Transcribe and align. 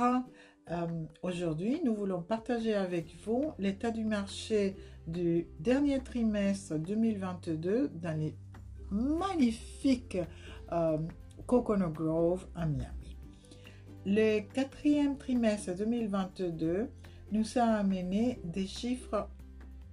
Euh, 0.00 0.86
Aujourd'hui, 1.22 1.80
nous 1.84 1.94
voulons 1.94 2.22
partager 2.22 2.74
avec 2.74 3.14
vous 3.24 3.52
l'état 3.58 3.90
du 3.90 4.04
marché 4.04 4.76
du 5.06 5.46
dernier 5.60 6.00
trimestre 6.00 6.78
2022 6.78 7.90
dans 7.94 8.18
les 8.18 8.34
magnifiques 8.90 10.18
euh, 10.72 10.98
Coconut 11.46 11.92
Grove 11.92 12.46
à 12.54 12.66
Miami. 12.66 13.16
Le 14.06 14.40
quatrième 14.52 15.18
trimestre 15.18 15.74
2022 15.76 16.88
nous 17.32 17.58
a 17.58 17.64
amené 17.64 18.40
des 18.44 18.66
chiffres 18.66 19.28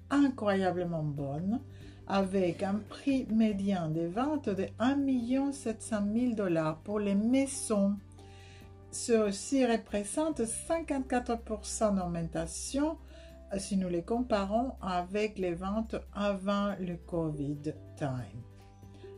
incroyablement 0.09 1.03
bons 1.03 1.59
avec 2.07 2.63
un 2.63 2.75
prix 2.89 3.25
médian 3.29 3.89
de 3.89 4.01
vente 4.01 4.49
de 4.49 4.67
1 4.79 5.51
700 5.51 5.97
000 6.13 6.33
dollars 6.33 6.79
pour 6.79 6.99
les 6.99 7.15
maisons. 7.15 7.97
Ceci 8.91 9.65
représente 9.65 10.41
54% 10.41 11.95
d'augmentation 11.95 12.97
si 13.57 13.77
nous 13.77 13.87
les 13.87 14.03
comparons 14.03 14.73
avec 14.81 15.37
les 15.37 15.53
ventes 15.53 15.95
avant 16.13 16.75
le 16.79 16.97
COVID 16.97 17.73
time. 17.95 18.43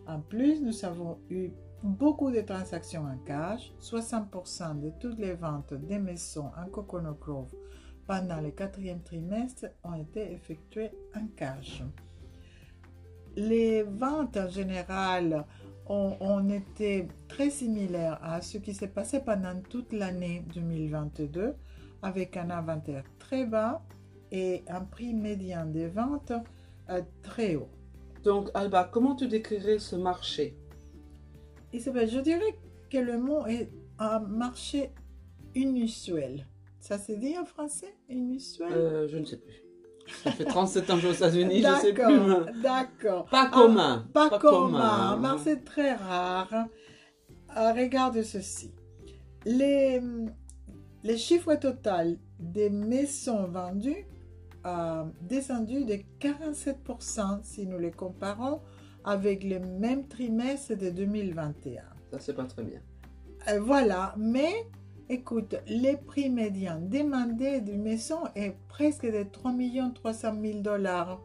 En 0.07 0.19
plus, 0.19 0.61
nous 0.61 0.85
avons 0.85 1.17
eu 1.29 1.49
beaucoup 1.81 2.29
de 2.29 2.41
transactions 2.41 3.05
en 3.05 3.17
cash. 3.25 3.73
60% 3.81 4.79
de 4.79 4.91
toutes 4.99 5.17
les 5.17 5.33
ventes 5.33 5.73
des 5.73 5.99
maisons 5.99 6.51
en 6.55 6.69
Coconut 6.69 7.17
Grove 7.19 7.53
pendant 8.05 8.41
le 8.41 8.51
quatrième 8.51 9.01
trimestre 9.01 9.65
ont 9.83 9.95
été 9.95 10.33
effectuées 10.33 10.91
en 11.15 11.25
cash. 11.35 11.81
Les 13.35 13.81
ventes 13.81 14.37
en 14.37 14.49
général 14.49 15.45
ont 15.87 16.49
été 16.49 17.07
très 17.27 17.49
similaires 17.49 18.19
à 18.23 18.41
ce 18.41 18.57
qui 18.57 18.73
s'est 18.73 18.87
passé 18.87 19.19
pendant 19.19 19.59
toute 19.69 19.91
l'année 19.93 20.43
2022 20.53 21.55
avec 22.01 22.37
un 22.37 22.49
inventaire 22.49 23.03
très 23.19 23.45
bas 23.45 23.81
et 24.31 24.63
un 24.67 24.81
prix 24.81 25.13
médian 25.13 25.65
des 25.65 25.87
ventes 25.87 26.33
euh, 26.89 27.01
très 27.21 27.55
haut. 27.55 27.69
Donc, 28.23 28.49
Alba, 28.53 28.89
comment 28.91 29.15
tu 29.15 29.27
décrirais 29.27 29.79
ce 29.79 29.95
marché? 29.95 30.55
Isabelle, 31.71 32.09
je 32.09 32.19
dirais 32.19 32.57
que 32.89 32.97
le 32.97 33.17
mot 33.17 33.45
est 33.45 33.69
un 33.99 34.19
marché 34.19 34.91
inusuel. 35.55 36.47
Ça 36.79 36.97
se 36.97 37.11
dit 37.13 37.37
en 37.37 37.45
français 37.45 37.95
Inusuel? 38.09 38.71
Euh, 38.71 39.07
Je 39.07 39.17
ne 39.17 39.25
sais 39.25 39.37
plus. 39.37 39.63
Ça 40.23 40.31
fait 40.31 40.45
37 40.45 40.89
ans 40.89 40.95
que 40.95 41.01
je 41.01 41.07
suis 41.07 41.23
aux 41.23 41.27
États-Unis, 41.27 41.61
je 41.63 41.75
sais 41.81 41.93
plus. 41.93 42.61
D'accord. 42.61 43.25
Pas 43.25 43.45
Ah, 43.47 43.51
commun. 43.51 44.05
Pas, 44.13 44.29
Pas 44.29 44.39
commun, 44.39 44.67
commun. 44.67 45.11
un 45.11 45.15
marché 45.17 45.61
très 45.61 45.93
rare. 45.93 46.53
Euh, 47.57 47.71
regarde 47.73 48.21
ceci. 48.23 48.73
Les, 49.45 50.01
les 51.03 51.17
chiffres 51.17 51.55
total 51.55 52.17
des 52.39 52.69
maisons 52.69 53.47
vendues 53.47 54.05
a 54.63 55.05
descendu 55.21 55.83
de 55.85 55.95
47% 56.19 57.43
si 57.43 57.65
nous 57.67 57.77
les 57.79 57.91
comparons 57.91 58.61
avec 59.03 59.43
le 59.43 59.59
même 59.59 60.07
trimestre 60.07 60.77
de 60.77 60.89
2021. 60.89 61.81
Ça, 62.11 62.19
c'est 62.19 62.33
pas 62.33 62.45
très 62.45 62.63
bien. 62.63 62.79
Euh, 63.49 63.59
voilà, 63.59 64.13
mais 64.17 64.53
écoute, 65.09 65.55
les 65.67 65.97
prix 65.97 66.29
médians 66.29 66.79
demandés 66.81 67.61
d'une 67.61 67.81
maison 67.83 68.19
est 68.35 68.55
presque 68.67 69.05
de 69.05 69.23
3 69.23 69.51
300 69.95 70.33
000 70.41 70.59
dollars. 70.61 71.19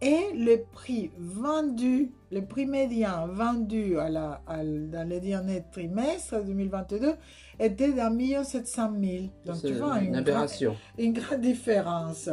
Et 0.00 0.32
le 0.34 0.56
prix 0.72 1.10
vendu, 1.16 2.12
le 2.30 2.40
prix 2.44 2.66
médian 2.66 3.26
vendu 3.28 3.98
à 3.98 4.10
la, 4.10 4.42
à 4.46 4.60
l- 4.60 4.90
dans 4.90 5.08
le 5.08 5.18
dernier 5.20 5.62
trimestre 5.72 6.44
2022 6.44 7.14
était 7.58 7.92
d'un 7.92 8.10
million 8.10 8.44
700 8.44 8.92
000. 9.00 9.24
Donc 9.46 9.60
tu 9.62 9.72
vois, 9.74 9.98
une 10.00 10.06
une, 10.06 10.14
gra- 10.14 10.18
aberration. 10.18 10.76
une 10.98 11.12
grande 11.14 11.40
différence. 11.40 12.28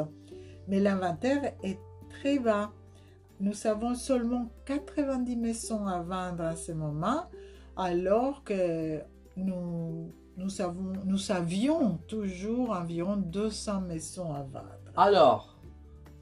Mais 0.68 0.80
l'inventaire 0.80 1.54
est 1.64 1.78
très 2.10 2.40
bas. 2.40 2.72
Nous 3.40 3.66
avons 3.68 3.96
seulement 3.96 4.50
90 4.66 5.36
maisons 5.38 5.88
à 5.88 6.02
vendre 6.02 6.44
à 6.44 6.56
ce 6.56 6.72
moment, 6.74 7.24
alors 7.78 8.44
que 8.44 9.00
nous, 9.38 10.12
nous, 10.42 10.62
avons, 10.62 10.94
nous 11.06 11.32
avions 11.32 11.98
toujours 12.08 12.72
environ 12.72 13.18
200 13.18 13.82
maisons 13.82 14.34
à 14.34 14.44
vendre. 14.44 14.92
Alors, 14.96 15.58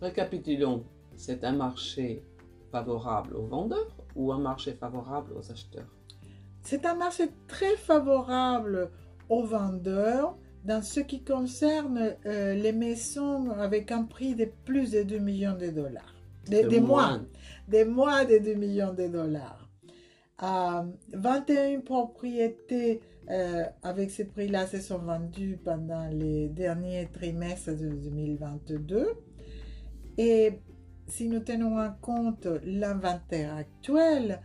récapitulons. 0.02 0.84
C'est 1.16 1.44
un 1.44 1.52
marché 1.52 2.24
favorable 2.72 3.36
aux 3.36 3.46
vendeurs 3.46 3.96
ou 4.16 4.32
un 4.32 4.40
marché 4.40 4.74
favorable 4.74 5.34
aux 5.34 5.52
acheteurs? 5.52 5.88
C'est 6.62 6.86
un 6.86 6.96
marché 6.96 7.30
très 7.48 7.76
favorable 7.78 8.92
aux 9.30 9.44
vendeurs 9.44 10.38
dans 10.66 10.82
ce 10.82 11.00
qui 11.00 11.24
concerne 11.24 12.16
euh, 12.26 12.54
les 12.54 12.74
maisons 12.74 13.52
avec 13.52 13.92
un 13.92 14.04
prix 14.04 14.36
de 14.36 14.46
plus 14.66 14.92
de 14.92 15.04
2 15.04 15.18
millions 15.20 15.58
de 15.58 15.68
dollars. 15.68 16.14
Des, 16.48 16.80
mois. 16.80 17.20
des 17.68 17.86
mois 17.86 18.26
de 18.26 18.40
2 18.40 18.54
millions 18.56 18.94
de 18.94 19.08
dollars. 19.08 19.69
Euh, 20.42 20.84
21 21.14 21.82
propriétés 21.82 23.02
euh, 23.30 23.64
avec 23.84 24.10
ces 24.10 24.26
prix-là 24.26 24.68
se 24.68 24.80
sont 24.80 25.00
vendues 25.00 25.60
pendant 25.64 26.08
les 26.08 26.48
derniers 26.50 27.08
trimestres 27.12 27.76
de 27.76 27.90
2022. 27.90 29.08
Et 30.18 30.60
si 31.08 31.28
nous 31.28 31.40
tenons 31.40 31.80
en 31.80 31.92
compte 32.02 32.48
l'inventaire 32.64 33.56
actuel, 33.56 34.40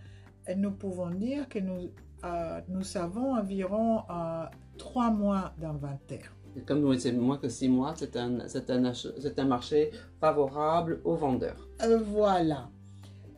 euh, 0.48 0.54
nous 0.56 0.72
pouvons 0.72 1.10
dire 1.10 1.48
que 1.48 1.58
nous, 1.60 1.90
euh, 2.24 2.60
nous 2.68 2.96
avons 2.96 3.34
environ 3.34 4.02
euh, 4.10 4.44
3 4.78 5.10
mois 5.10 5.54
d'inventaire. 5.58 6.34
Comme 6.66 6.84
oui, 6.84 7.00
c'est 7.00 7.12
moins 7.12 7.38
que 7.38 7.48
6 7.48 7.68
mois, 7.68 7.94
c'est 7.96 8.16
un, 8.16 8.40
un, 8.40 9.38
un 9.38 9.44
marché 9.44 9.90
favorable 10.20 11.00
aux 11.04 11.16
vendeurs. 11.16 11.68
Euh, 11.82 11.98
voilà. 11.98 12.68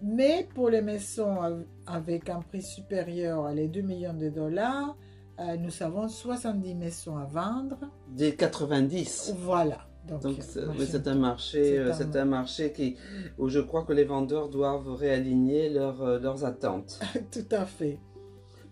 Mais 0.02 0.48
pour 0.54 0.68
les 0.70 0.82
maisons 0.82 1.40
av- 1.40 1.64
avec 1.86 2.28
un 2.28 2.40
prix 2.40 2.62
supérieur 2.62 3.44
à 3.46 3.54
les 3.54 3.68
2 3.68 3.80
millions 3.82 4.14
de 4.14 4.28
dollars, 4.28 4.96
euh, 5.40 5.56
nous 5.56 5.82
avons 5.82 6.08
70 6.08 6.74
maisons 6.74 7.16
à 7.16 7.24
vendre. 7.24 7.78
Des 8.08 8.34
90. 8.34 9.34
Voilà. 9.38 9.78
Donc, 10.06 10.22
Donc 10.22 10.36
c'est 10.40 11.08
un 11.08 11.14
marché, 11.16 11.64
c'est 11.64 11.78
euh, 11.78 11.90
un- 11.90 11.92
c'est 11.94 12.16
un 12.16 12.24
marché 12.24 12.72
qui, 12.72 12.96
où 13.38 13.48
je 13.48 13.58
crois 13.58 13.84
que 13.84 13.92
les 13.92 14.04
vendeurs 14.04 14.48
doivent 14.48 14.88
réaligner 14.94 15.76
euh, 15.76 16.20
leurs 16.20 16.44
attentes. 16.44 17.00
tout 17.32 17.48
à 17.50 17.64
fait. 17.66 17.98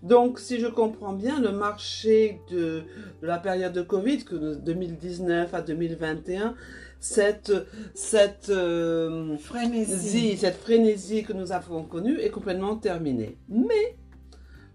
Donc, 0.05 0.39
si 0.39 0.61
je 0.61 0.67
comprends 0.67 1.15
bien, 1.15 1.41
le 1.41 1.51
marché 1.53 2.41
de, 2.51 2.83
de 3.23 3.27
la 3.27 3.39
période 3.39 3.73
de 3.73 3.83
Covid, 3.83 4.25
que 4.25 4.35
de 4.37 4.55
2019 4.55 5.53
à 5.55 5.63
2021, 5.63 6.55
cette, 7.01 7.53
cette, 7.95 8.51
euh, 8.51 9.37
Frénésie. 9.39 10.37
cette 10.37 10.57
frénésie 10.57 11.23
que 11.23 11.33
nous 11.33 11.53
avons 11.53 11.85
connue 11.85 12.19
est 12.21 12.31
complètement 12.31 12.77
terminée. 12.77 13.37
Mais 13.49 13.97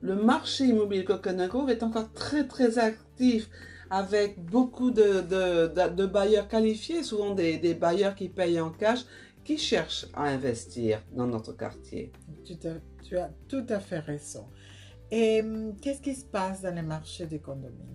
le 0.02 0.16
marché 0.16 0.66
immobilier 0.66 1.06
Coconut 1.06 1.48
Grove 1.48 1.70
est 1.70 1.84
encore 1.84 2.12
très 2.14 2.48
très 2.48 2.78
actif 2.80 3.50
avec 3.92 4.44
beaucoup 4.44 4.92
de, 4.92 5.22
de, 5.22 5.68
de- 5.74 5.96
de 5.96 6.06
bailleurs 6.06 6.48
qualifiés, 6.48 7.02
souvent 7.04 7.34
des, 7.34 7.58
des 7.58 7.74
bailleurs 7.74 8.16
qui 8.16 8.30
payent 8.30 8.60
en 8.62 8.70
cash, 8.72 9.00
qui 9.44 9.58
cherchent 9.58 10.06
à 10.14 10.24
investir 10.26 11.02
dans 11.16 11.26
notre 11.28 11.54
quartier. 11.58 12.12
Tu 13.04 13.18
as 13.18 13.32
tout 13.48 13.66
à 13.70 13.80
fait 13.80 14.00
raison. 14.00 14.46
Et 15.12 15.42
hum, 15.42 15.74
qu'est-ce 15.81 16.02
qui 16.02 16.16
se 16.16 16.25
passe 16.25 16.62
dans 16.62 16.74
les 16.75 16.81
marchés 16.81 17.25
des 17.25 17.40
condominiums? 17.40 17.86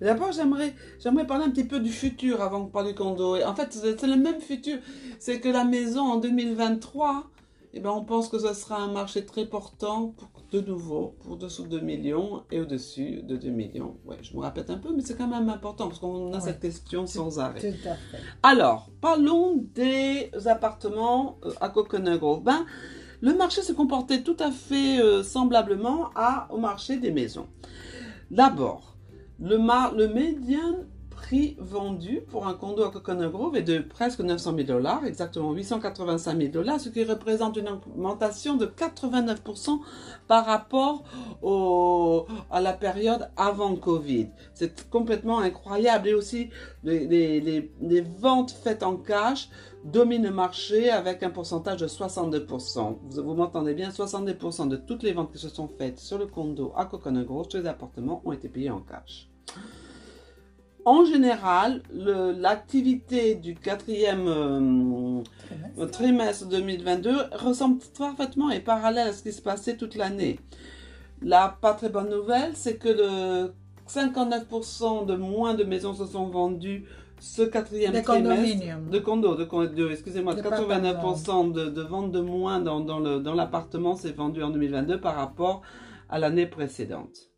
D'abord, 0.00 0.32
j'aimerais, 0.32 0.74
j'aimerais 1.02 1.26
parler 1.26 1.44
un 1.44 1.50
petit 1.50 1.64
peu 1.64 1.78
du 1.80 1.90
futur 1.90 2.42
avant 2.42 2.64
de 2.64 2.70
parler 2.70 2.90
du 2.92 2.98
condo. 2.98 3.36
En 3.42 3.54
fait, 3.54 3.72
c'est 3.72 4.02
le 4.06 4.16
même 4.16 4.40
futur. 4.40 4.78
C'est 5.18 5.40
que 5.40 5.48
la 5.48 5.64
maison 5.64 6.00
en 6.02 6.16
2023, 6.16 7.30
eh 7.74 7.80
ben, 7.80 7.90
on 7.90 8.04
pense 8.04 8.28
que 8.28 8.38
ce 8.38 8.52
sera 8.54 8.76
un 8.82 8.90
marché 8.92 9.24
très 9.24 9.46
portant 9.46 10.08
pour 10.08 10.28
de 10.50 10.60
nouveau, 10.60 11.16
pour 11.24 11.36
dessous 11.36 11.64
de 11.64 11.78
2 11.78 11.80
millions 11.80 12.42
et 12.52 12.60
au-dessus 12.60 13.22
de 13.22 13.36
2 13.36 13.50
millions. 13.50 13.96
Ouais, 14.04 14.16
je 14.22 14.36
me 14.36 14.42
répète 14.42 14.70
un 14.70 14.78
peu, 14.78 14.94
mais 14.94 15.02
c'est 15.02 15.16
quand 15.16 15.26
même 15.26 15.48
important 15.48 15.88
parce 15.88 15.98
qu'on 15.98 16.32
a 16.32 16.36
Ouais. 16.36 16.40
cette 16.40 16.60
question 16.60 17.06
sans 17.06 17.38
arrêt. 17.40 17.60
Tout 17.60 17.88
à 17.88 17.94
fait. 17.94 18.18
Alors, 18.42 18.90
parlons 19.00 19.64
des 19.74 20.30
appartements 20.46 21.38
euh, 21.44 21.50
à 21.60 21.68
Coconut 21.70 22.18
Grove. 22.18 22.42
Ben, 22.44 22.64
le 23.24 23.34
marché 23.34 23.62
se 23.62 23.72
comportait 23.72 24.22
tout 24.22 24.36
à 24.38 24.50
fait 24.50 25.00
euh, 25.00 25.22
semblablement 25.22 26.10
à, 26.14 26.46
au 26.50 26.58
marché 26.58 26.98
des 26.98 27.10
maisons. 27.10 27.46
D'abord, 28.30 28.96
le, 29.40 29.56
le 29.56 30.08
médian 30.08 30.74
prix 31.24 31.56
vendu 31.58 32.20
pour 32.30 32.46
un 32.46 32.52
condo 32.52 32.84
à 32.84 32.90
Coconut 32.90 33.30
Grove 33.30 33.56
est 33.56 33.62
de 33.62 33.78
presque 33.78 34.20
900 34.20 34.54
000 34.56 34.66
dollars, 34.66 35.06
exactement 35.06 35.52
885 35.52 36.36
000 36.36 36.52
dollars, 36.52 36.78
ce 36.78 36.90
qui 36.90 37.02
représente 37.02 37.56
une 37.56 37.68
augmentation 37.68 38.56
de 38.56 38.66
89% 38.66 39.80
par 40.28 40.44
rapport 40.44 41.02
au- 41.42 42.26
à 42.50 42.60
la 42.60 42.74
période 42.74 43.30
avant 43.38 43.74
Covid. 43.74 44.28
C'est 44.52 44.90
complètement 44.90 45.38
incroyable. 45.38 46.08
Et 46.08 46.14
aussi, 46.14 46.50
les, 46.82 47.70
ventes 48.20 48.50
faites 48.50 48.82
en 48.82 48.96
cash 48.96 49.48
dominent 49.84 50.24
le 50.24 50.30
marché 50.30 50.90
avec 50.90 51.22
un 51.22 51.30
pourcentage 51.30 51.80
de 51.80 51.88
62%. 51.88 52.98
Vous, 53.02 53.22
vous 53.22 53.34
m'entendez 53.34 53.72
bien, 53.74 53.88
62% 53.88 54.68
de 54.68 54.76
toutes 54.76 55.02
les 55.02 55.12
ventes 55.12 55.32
qui 55.32 55.38
se 55.38 55.48
sont 55.48 55.68
faites 55.68 55.98
sur 55.98 56.18
le 56.18 56.26
condo 56.26 56.72
à 56.76 56.84
Coconut 56.84 57.24
Grove, 57.24 57.48
sur 57.48 57.60
les 57.60 57.66
appartements, 57.66 58.20
ont 58.26 58.32
été 58.32 58.48
payées 58.50 58.70
en 58.70 58.80
cash. 58.80 59.30
En 60.84 61.04
général, 61.04 61.82
l'activité 61.92 63.34
du 63.36 63.54
quatrième 63.54 64.26
euh, 64.28 65.22
Trimestre. 65.48 65.90
trimestre 65.90 66.48
2022 66.48 67.12
ressemble 67.32 67.78
parfaitement 67.96 68.50
et 68.50 68.60
parallèle 68.60 69.08
à 69.08 69.12
ce 69.12 69.22
qui 69.22 69.32
se 69.32 69.40
passait 69.40 69.76
toute 69.76 69.94
l'année. 69.94 70.38
La 71.22 71.56
pas 71.60 71.72
très 71.74 71.88
bonne 71.88 72.10
nouvelle, 72.10 72.50
c'est 72.54 72.76
que 72.76 72.88
le 72.90 73.52
59% 73.88 75.06
de 75.06 75.14
moins 75.16 75.54
de 75.54 75.64
maisons 75.64 75.94
se 75.94 76.04
sont 76.04 76.26
vendues 76.28 76.84
ce 77.18 77.40
quatrième 77.42 77.92
trimestre. 78.02 78.42
De 78.90 78.98
condos, 78.98 79.36
de, 79.36 79.44
con- 79.44 79.64
de- 79.64 79.90
excusez-moi, 79.90 80.34
D'appartements. 80.34 80.68
89% 81.02 81.52
de, 81.52 81.64
de 81.70 81.82
ventes 81.82 82.12
de 82.12 82.20
moins 82.20 82.60
dans, 82.60 82.80
dans 82.80 82.98
le- 82.98 83.20
dans 83.20 83.32
l'appartement 83.34 83.96
s'est 83.96 84.12
vendu 84.12 84.42
en 84.42 84.50
2022 84.50 85.00
par 85.00 85.14
rapport 85.14 85.62
à 86.10 86.18
l'année 86.18 86.46
précédente. 86.46 87.30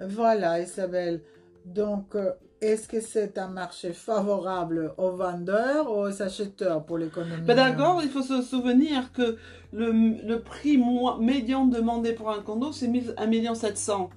Voilà, 0.00 0.60
Isabelle. 0.60 1.22
Donc, 1.66 2.14
euh, 2.14 2.30
est-ce 2.60 2.88
que 2.88 3.00
c'est 3.00 3.36
un 3.38 3.48
marché 3.48 3.92
favorable 3.92 4.94
aux 4.96 5.10
vendeurs 5.10 5.90
ou 5.90 6.02
aux 6.02 6.22
acheteurs 6.22 6.84
pour 6.84 6.96
l'économie? 6.96 7.44
Ben 7.44 7.56
D'accord, 7.56 8.00
il 8.02 8.08
faut 8.08 8.22
se 8.22 8.40
souvenir 8.40 9.12
que 9.12 9.36
le, 9.72 10.36
prix 10.38 10.80
médian 11.20 11.66
demandé 11.66 12.12
pour 12.12 12.30
un 12.30 12.40
condo, 12.40 12.72
c'est 12.72 12.90
1 13.16 13.26
million 13.26 13.54
700 13.54 14.10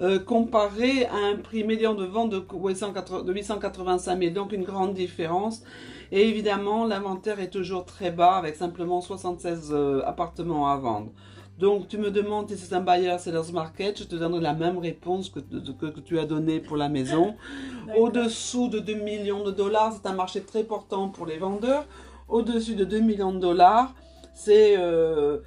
euh, 0.00 0.18
comparé 0.18 1.06
à 1.06 1.14
un 1.14 1.36
prix 1.36 1.62
médian 1.62 1.94
de 1.94 2.04
vente 2.04 2.30
de 2.30 2.42
880 2.52 3.22
de 3.22 3.32
885 3.32 4.18
000, 4.18 4.34
donc 4.34 4.52
une 4.52 4.64
grande 4.64 4.94
différence. 4.94 5.62
Et 6.10 6.28
évidemment, 6.28 6.84
l'inventaire 6.84 7.38
est 7.38 7.50
toujours 7.50 7.84
très 7.84 8.10
bas 8.10 8.34
avec 8.36 8.56
simplement 8.56 9.00
76 9.00 9.70
euh, 9.72 10.02
appartements 10.04 10.68
à 10.68 10.76
vendre. 10.76 11.12
Donc, 11.58 11.88
tu 11.88 11.98
me 11.98 12.10
demandes 12.10 12.48
si 12.50 12.56
c'est 12.56 12.74
un 12.74 12.80
bailleur 12.80 13.20
seller's 13.20 13.52
market, 13.52 13.98
je 13.98 14.04
te 14.04 14.16
donnerai 14.16 14.40
la 14.40 14.54
même 14.54 14.78
réponse 14.78 15.28
que, 15.30 15.38
que, 15.40 15.86
que 15.86 16.00
tu 16.00 16.18
as 16.18 16.26
donnée 16.26 16.60
pour 16.60 16.76
la 16.76 16.88
maison. 16.88 17.36
Au-dessous 17.96 18.68
de 18.68 18.80
2 18.80 18.94
millions 18.94 19.44
de 19.44 19.52
dollars, 19.52 19.92
c'est 19.92 20.08
un 20.08 20.14
marché 20.14 20.42
très 20.42 20.64
portant 20.64 21.08
pour 21.08 21.26
les 21.26 21.38
vendeurs. 21.38 21.86
Au-dessus 22.28 22.74
de 22.74 22.84
2 22.84 23.00
millions 23.00 23.32
de 23.32 23.38
dollars, 23.38 23.94
c'est 24.34 24.74
euh, 24.76 25.38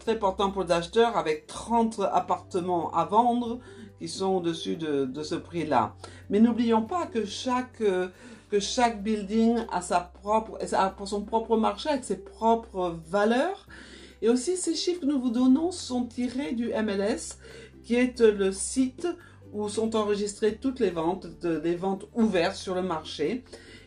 très 0.00 0.18
portant 0.18 0.50
pour 0.50 0.64
les 0.64 0.72
acheteurs 0.72 1.16
avec 1.16 1.46
30 1.46 2.00
appartements 2.12 2.92
à 2.92 3.04
vendre 3.04 3.60
qui 4.00 4.08
sont 4.08 4.36
au-dessus 4.36 4.76
de, 4.76 5.04
de 5.04 5.22
ce 5.22 5.36
prix-là. 5.36 5.94
Mais 6.28 6.40
n'oublions 6.40 6.82
pas 6.82 7.06
que 7.06 7.24
chaque, 7.24 7.82
euh, 7.82 8.08
que 8.50 8.58
chaque 8.58 9.02
building 9.02 9.58
a, 9.70 9.80
sa 9.80 10.00
propre, 10.00 10.58
a 10.72 10.94
son 11.04 11.22
propre 11.22 11.56
marché 11.56 11.90
avec 11.90 12.04
ses 12.04 12.16
propres 12.16 12.96
valeurs. 13.06 13.68
Et 14.22 14.28
aussi, 14.28 14.56
ces 14.56 14.74
chiffres 14.74 15.00
que 15.00 15.06
nous 15.06 15.20
vous 15.20 15.30
donnons 15.30 15.70
sont 15.70 16.04
tirés 16.06 16.52
du 16.52 16.68
MLS, 16.72 17.38
qui 17.82 17.94
est 17.94 18.20
le 18.20 18.52
site 18.52 19.06
où 19.52 19.68
sont 19.68 19.96
enregistrées 19.96 20.56
toutes 20.56 20.78
les 20.80 20.90
ventes, 20.90 21.26
de- 21.40 21.60
les 21.64 21.74
ventes 21.74 22.06
ouvertes 22.14 22.56
sur 22.56 22.74
le 22.74 22.82
marché. 22.82 23.44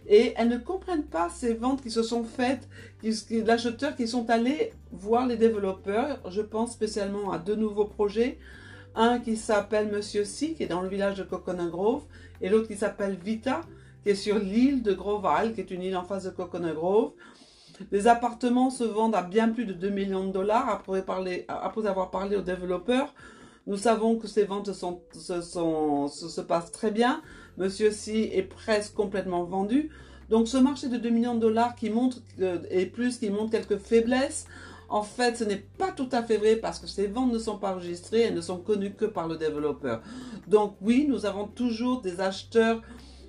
Et 0.07 0.33
elles 0.35 0.50
ne 0.50 0.57
comprennent 0.57 1.06
pas 1.06 1.30
ces 1.30 1.53
ventes 1.53 1.81
qui 1.81 1.89
se 1.91 2.03
sont 2.03 2.24
faites, 2.25 2.68
qui, 3.01 3.12
qui- 3.12 4.07
sont 4.07 4.30
allés 4.30 4.74
voir 4.91 5.27
les 5.27 5.38
développeurs. 5.38 6.19
Je 6.30 6.41
pense 6.41 6.74
spécialement 6.74 7.31
à 7.31 7.38
deux 7.39 7.56
nouveaux 7.56 7.85
projets. 7.85 8.38
Un 8.95 9.19
qui 9.19 9.38
s'appelle 9.38 9.89
Monsieur 9.89 10.25
Si, 10.25 10.53
qui 10.56 10.63
est 10.63 10.68
dans 10.68 10.81
le 10.81 10.89
village 10.89 11.18
de 11.18 11.24
Coconut 11.24 11.69
Grove, 11.69 12.03
et 12.41 12.50
l'autre 12.50 12.68
qui 12.68 12.75
s'appelle 12.75 13.15
Vita, 13.24 13.62
qui 14.03 14.09
est 14.09 14.15
sur 14.15 14.38
l'île 14.38 14.83
de 14.83 14.94
Grove 14.94 15.25
Isle, 15.41 15.53
qui 15.53 15.62
est 15.62 15.71
une 15.71 15.81
île 15.81 15.95
en 15.97 16.03
face 16.03 16.25
de 16.25 16.30
Coconut 16.31 16.74
Grove. 16.74 17.13
Les 17.91 18.07
appartements 18.07 18.69
se 18.69 18.83
vendent 18.83 19.15
à 19.15 19.21
bien 19.23 19.49
plus 19.49 19.65
de 19.65 19.73
2 19.73 19.89
millions 19.89 20.25
de 20.27 20.31
dollars 20.31 20.69
après, 20.69 21.03
avoir 21.87 22.11
parlé 22.11 22.35
aux 22.35 22.41
développeurs. 22.41 23.13
Nous 23.65 23.77
savons 23.77 24.17
que 24.17 24.27
ces 24.27 24.43
ventes 24.43 24.71
se, 24.73 26.41
passent 26.41 26.71
très 26.71 26.91
bien. 26.91 27.21
Monsieur 27.57 27.91
Si 27.91 28.29
est 28.33 28.43
presque 28.43 28.93
complètement 28.93 29.43
vendu. 29.43 29.89
Donc 30.29 30.47
ce 30.47 30.57
marché 30.57 30.87
de 30.87 30.97
2 30.97 31.09
millions 31.09 31.35
de 31.35 31.39
dollars 31.39 31.75
qui 31.75 31.89
montre, 31.89 32.17
que- 32.37 32.61
et 32.69 32.85
plus, 32.85 33.17
qui 33.17 33.29
montre 33.29 33.51
quelques 33.51 33.77
faiblesses, 33.77 34.45
en 34.89 35.03
fait 35.03 35.37
ce 35.37 35.43
n'est 35.43 35.63
pas 35.77 35.91
tout 35.91 36.09
à 36.11 36.23
fait 36.23 36.37
vrai 36.37 36.55
parce 36.55 36.79
que 36.79 36.87
ces 36.87 37.07
ventes 37.07 37.31
ne 37.33 37.39
sont 37.39 37.57
pas 37.57 37.71
enregistrées, 37.73 38.21
elles 38.21 38.33
ne 38.35 38.41
sont 38.41 38.57
connues 38.57 38.93
que 38.93 39.05
par 39.05 39.27
le 39.27 39.37
développeur. 39.37 40.01
Donc 40.47 40.75
oui, 40.81 41.05
nous 41.07 41.25
avons 41.25 41.47
toujours 41.47 42.01
des 42.01 42.19
acheteurs 42.21 42.81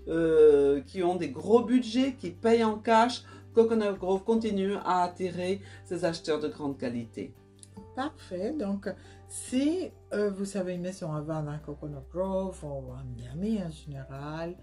euh, 0.08 0.80
qui 0.86 1.02
ont 1.02 1.16
des 1.16 1.30
gros 1.30 1.62
budgets, 1.62 2.14
qui 2.18 2.30
payent 2.30 2.64
en 2.64 2.76
cash. 2.76 3.22
Coconut 3.54 3.98
Grove 3.98 4.24
continue 4.24 4.74
à 4.84 5.04
attirer 5.04 5.60
ces 5.84 6.04
acheteurs 6.04 6.40
de 6.40 6.48
grande 6.48 6.76
qualité. 6.78 7.32
Parfait. 7.94 8.52
Donc, 8.52 8.88
si 9.28 9.90
euh, 10.12 10.30
vous 10.30 10.56
avez 10.56 10.76
maison 10.76 11.12
à 11.12 11.20
vendre 11.20 11.50
à 11.50 11.58
Coconut 11.58 11.96
Grove 12.12 12.64
ou 12.64 12.92
à 12.92 13.04
Miami 13.04 13.60
en 13.62 13.70
général, 13.70 14.56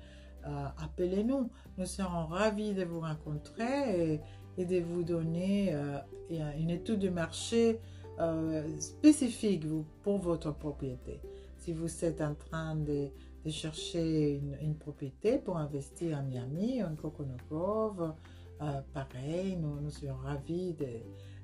euh, 0.46 0.66
appelez-nous. 0.78 1.50
Nous 1.78 1.86
serons 1.86 2.26
ravis 2.26 2.74
de 2.74 2.84
vous 2.84 3.02
rencontrer 3.02 4.22
et, 4.58 4.66
de 4.66 4.80
vous 4.82 5.04
donner 5.04 5.74
euh, 5.74 6.00
une 6.30 6.70
étude 6.70 7.00
de 7.00 7.10
marché 7.10 7.80
euh, 8.20 8.80
spécifique 8.80 9.66
pour 10.04 10.18
votre 10.18 10.52
propriété. 10.52 11.22
Si 11.58 11.74
vous 11.74 12.04
êtes 12.04 12.22
en 12.22 12.36
train 12.36 12.76
de, 12.76 13.10
chercher 13.50 14.36
une, 14.36 14.58
une 14.62 14.76
propriété 14.76 15.38
pour 15.38 15.58
investir 15.58 16.18
à 16.18 16.22
Miami 16.22 16.84
en 16.84 16.96
Coconut 16.96 17.38
Grove, 17.50 18.14
euh, 18.62 18.82
pareil, 18.94 19.58
nous, 19.58 19.82
nous 19.82 19.92
ravis 20.24 20.74
de 20.74 20.88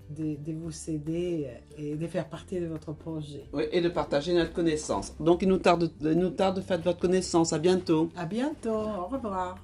de, 0.09 0.35
de 0.35 0.53
vous 0.53 0.89
aider 0.89 1.49
et 1.77 1.95
de 1.95 2.07
faire 2.07 2.29
partie 2.29 2.59
de 2.59 2.67
votre 2.67 2.93
projet. 2.93 3.45
Oui, 3.53 3.63
et 3.71 3.81
de 3.81 3.89
partager 3.89 4.33
notre 4.33 4.53
connaissance. 4.53 5.13
Donc 5.19 5.41
il 5.41 5.49
nous 5.49 5.57
tarde, 5.57 5.91
il 6.01 6.11
nous 6.11 6.29
tarde 6.29 6.57
de 6.57 6.61
faire 6.61 6.79
de 6.79 6.83
votre 6.83 6.99
connaissance. 6.99 7.53
À 7.53 7.59
bientôt. 7.59 8.09
À 8.15 8.25
bientôt, 8.25 8.69
au 8.71 9.05
revoir. 9.07 9.57